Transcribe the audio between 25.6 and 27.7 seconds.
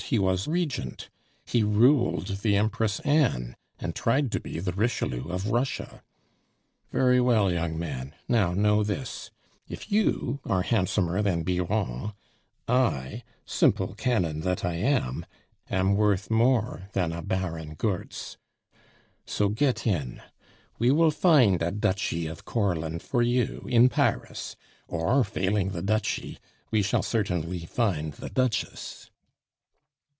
the duchy, we shall certainly